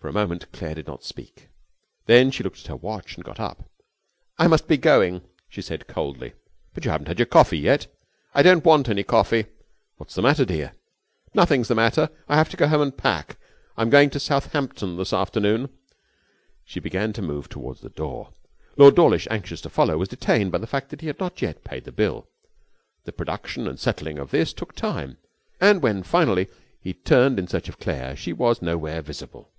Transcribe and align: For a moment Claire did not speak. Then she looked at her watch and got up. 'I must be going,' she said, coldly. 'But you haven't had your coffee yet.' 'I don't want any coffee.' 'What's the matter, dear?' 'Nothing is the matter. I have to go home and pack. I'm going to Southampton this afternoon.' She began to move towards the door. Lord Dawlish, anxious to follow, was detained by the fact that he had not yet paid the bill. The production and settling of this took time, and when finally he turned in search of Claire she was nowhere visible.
For 0.00 0.06
a 0.06 0.12
moment 0.12 0.52
Claire 0.52 0.76
did 0.76 0.86
not 0.86 1.02
speak. 1.02 1.48
Then 2.06 2.30
she 2.30 2.44
looked 2.44 2.60
at 2.60 2.66
her 2.68 2.76
watch 2.76 3.16
and 3.16 3.24
got 3.24 3.40
up. 3.40 3.68
'I 4.38 4.46
must 4.46 4.68
be 4.68 4.76
going,' 4.76 5.22
she 5.48 5.60
said, 5.60 5.88
coldly. 5.88 6.34
'But 6.72 6.84
you 6.84 6.92
haven't 6.92 7.08
had 7.08 7.18
your 7.18 7.26
coffee 7.26 7.58
yet.' 7.58 7.88
'I 8.32 8.42
don't 8.44 8.64
want 8.64 8.88
any 8.88 9.02
coffee.' 9.02 9.46
'What's 9.96 10.14
the 10.14 10.22
matter, 10.22 10.44
dear?' 10.44 10.76
'Nothing 11.34 11.62
is 11.62 11.68
the 11.68 11.74
matter. 11.74 12.10
I 12.28 12.36
have 12.36 12.48
to 12.50 12.56
go 12.56 12.68
home 12.68 12.80
and 12.80 12.96
pack. 12.96 13.40
I'm 13.76 13.90
going 13.90 14.08
to 14.10 14.20
Southampton 14.20 14.96
this 14.96 15.12
afternoon.' 15.12 15.68
She 16.64 16.78
began 16.78 17.12
to 17.14 17.20
move 17.20 17.48
towards 17.48 17.80
the 17.80 17.90
door. 17.90 18.32
Lord 18.76 18.94
Dawlish, 18.94 19.26
anxious 19.32 19.60
to 19.62 19.68
follow, 19.68 19.98
was 19.98 20.08
detained 20.10 20.52
by 20.52 20.58
the 20.58 20.68
fact 20.68 20.90
that 20.90 21.00
he 21.00 21.08
had 21.08 21.18
not 21.18 21.42
yet 21.42 21.64
paid 21.64 21.82
the 21.82 21.90
bill. 21.90 22.28
The 23.04 23.10
production 23.12 23.66
and 23.66 23.80
settling 23.80 24.20
of 24.20 24.30
this 24.30 24.52
took 24.52 24.76
time, 24.76 25.18
and 25.60 25.82
when 25.82 26.04
finally 26.04 26.46
he 26.80 26.94
turned 26.94 27.36
in 27.40 27.48
search 27.48 27.68
of 27.68 27.80
Claire 27.80 28.14
she 28.14 28.32
was 28.32 28.62
nowhere 28.62 29.02
visible. 29.02 29.50